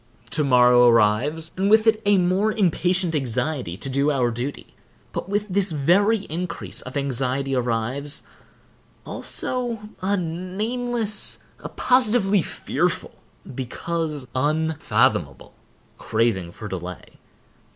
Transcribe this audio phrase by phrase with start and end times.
[0.31, 4.73] To morrow arrives, and with it a more impatient anxiety to do our duty,
[5.11, 8.23] but with this very increase of anxiety arrives,
[9.05, 13.13] also, a nameless, a positively fearful,
[13.53, 15.53] because unfathomable,
[15.99, 17.19] craving for delay.